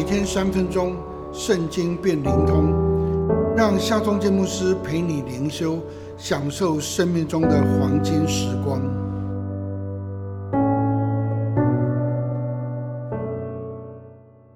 [0.00, 0.96] 每天三分钟，
[1.30, 2.72] 圣经变灵通，
[3.54, 5.78] 让夏忠建牧师陪你灵修，
[6.16, 8.80] 享受生命中的黄金时光。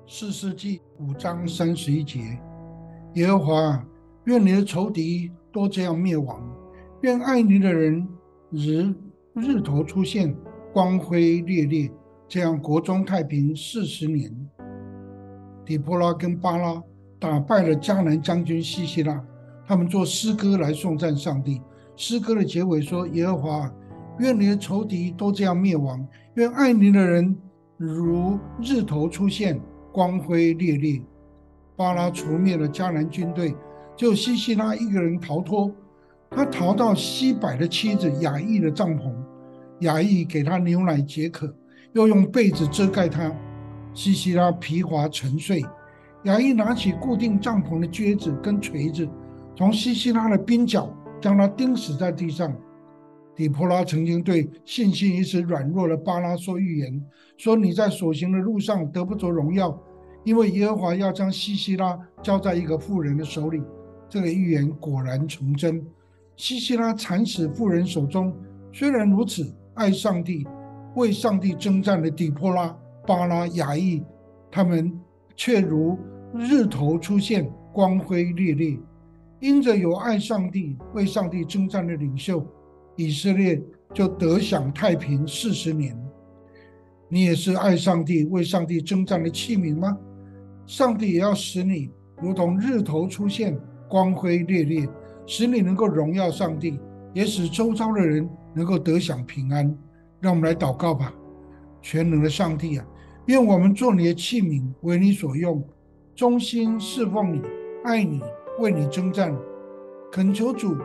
[0.07, 2.21] 四世纪五章三十一节，
[3.13, 3.87] 耶和华，
[4.25, 6.43] 愿你的仇敌都这样灭亡，
[7.03, 8.09] 愿爱你的人
[8.51, 8.95] 日
[9.35, 10.35] 日头出现，
[10.73, 11.91] 光辉烈烈。
[12.27, 14.35] 这样国中太平四十年，
[15.65, 16.83] 底波拉跟巴拉
[17.19, 19.23] 打败了迦南将军西西拉，
[19.67, 21.61] 他们做诗歌来颂赞上帝。
[21.97, 23.73] 诗歌的结尾说：“耶和华，
[24.19, 27.37] 愿你的仇敌都这样灭亡，愿爱你的人
[27.77, 29.61] 如日头出现，
[29.93, 31.01] 光辉烈烈。”
[31.77, 33.55] 巴拉除灭了迦南军队，
[33.97, 35.71] 就西西拉一个人逃脱，
[36.31, 39.13] 他逃到西柏的妻子雅意的帐篷，
[39.81, 41.53] 雅意给他牛奶解渴。
[41.95, 43.33] 又用被子遮盖他，
[43.95, 45.65] 西西拉皮滑沉睡。
[46.25, 49.09] 雅意拿起固定帐篷的橛子跟锤子，
[49.57, 52.55] 从西西拉的鬓角将他钉死在地上。
[53.37, 57.03] 底波拉曾经对信心一时软弱的巴拉说预言，
[57.37, 59.79] 说你在所行的路上得不着荣耀，
[60.25, 63.63] 因为耶和华要将西西拉交在一个妇人的手里。
[64.09, 65.85] 这个预言果然成真，
[66.37, 68.35] 西西拉惨死妇人手中。
[68.73, 70.47] 虽然如此，爱上帝。
[70.95, 72.73] 为上帝征战的底波拉、
[73.07, 74.03] 巴拉、雅裔，
[74.51, 74.93] 他们
[75.37, 75.99] 却如
[76.35, 78.79] 日头出现，光辉烈烈。
[79.41, 82.47] 因着有爱上帝、为上帝征战的领袖，
[82.97, 85.95] 以色列就得享太平四十年。
[87.09, 89.99] 你也是爱上帝、为上帝征战的器皿吗？
[90.67, 91.91] 上帝也要使你
[92.23, 94.89] 如同日头出现，光辉烈烈，
[95.27, 96.81] 使你能够荣耀上帝，
[97.13, 99.77] 也使周遭的人能够得享平安。
[100.21, 101.13] 让我们来祷告吧，
[101.83, 102.87] 全能的上帝啊，
[103.27, 105.67] 愿我们做你的器皿，为你所用，
[106.15, 107.41] 忠心侍奉你，
[107.83, 108.21] 爱你，
[108.59, 109.35] 为你征战。
[110.13, 110.77] 恳求主，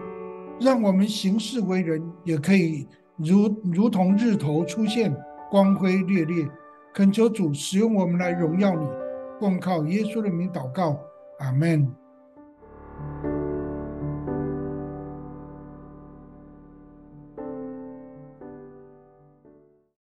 [0.60, 2.88] 让我们行事为人也可以
[3.18, 5.14] 如如同日头出现，
[5.52, 6.48] 光辉烈烈。
[6.94, 8.88] 恳求主使用我们来荣耀你，
[9.40, 10.98] 奉靠耶稣的名祷告，
[11.40, 11.88] 阿门。